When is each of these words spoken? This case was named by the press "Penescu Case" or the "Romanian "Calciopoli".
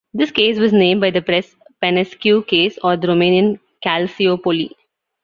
This 0.15 0.31
case 0.31 0.57
was 0.57 0.73
named 0.73 0.99
by 0.99 1.11
the 1.11 1.21
press 1.21 1.55
"Penescu 1.79 2.47
Case" 2.47 2.79
or 2.83 2.97
the 2.97 3.05
"Romanian 3.07 3.59
"Calciopoli". 3.85 4.71